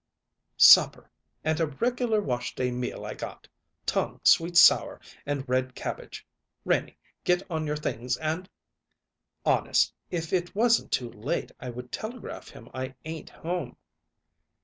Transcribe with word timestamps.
"Supper 0.57 1.11
and 1.43 1.59
a 1.59 1.67
regular 1.67 2.21
wash 2.21 2.55
day 2.55 2.71
meal 2.71 3.05
I 3.05 3.13
got! 3.13 3.47
Tongue 3.85 4.19
sweet 4.23 4.57
sour, 4.57 4.99
and 5.27 5.47
red 5.47 5.75
cabbage! 5.75 6.25
Renie, 6.65 6.97
get 7.23 7.43
on 7.51 7.67
your 7.67 7.75
things 7.77 8.17
and" 8.17 8.49
"Honest, 9.45 9.93
if 10.09 10.33
it 10.33 10.55
wasn't 10.55 10.91
too 10.91 11.11
late 11.11 11.51
I 11.59 11.69
would 11.69 11.91
telegraph 11.91 12.47
him 12.49 12.67
I 12.73 12.95
ain't 13.05 13.29
home." 13.29 13.77